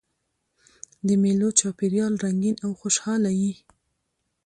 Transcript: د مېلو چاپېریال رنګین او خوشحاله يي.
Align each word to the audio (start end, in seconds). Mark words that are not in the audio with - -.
د 1.07 1.09
مېلو 1.21 1.49
چاپېریال 1.59 2.13
رنګین 2.25 2.55
او 2.65 2.71
خوشحاله 2.79 3.31
يي. 3.41 3.53